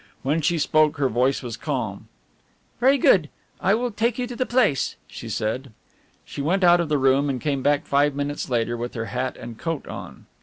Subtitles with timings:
[0.23, 2.07] When she spoke her voice was calm.
[2.79, 3.29] "Very good.
[3.59, 5.73] I will take you to the place," she said.
[6.25, 9.37] She went out of the room and came back five minutes later with her hat
[9.37, 10.25] and coat on.